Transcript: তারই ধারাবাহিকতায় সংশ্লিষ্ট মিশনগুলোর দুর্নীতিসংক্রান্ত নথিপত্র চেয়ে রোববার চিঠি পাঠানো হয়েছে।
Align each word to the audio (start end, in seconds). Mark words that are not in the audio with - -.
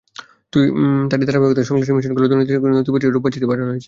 তারই 1.09 1.25
ধারাবাহিকতায় 1.27 1.67
সংশ্লিষ্ট 1.69 1.95
মিশনগুলোর 1.97 2.29
দুর্নীতিসংক্রান্ত 2.31 2.77
নথিপত্র 2.79 3.01
চেয়ে 3.01 3.13
রোববার 3.15 3.31
চিঠি 3.33 3.47
পাঠানো 3.49 3.65
হয়েছে। 3.65 3.79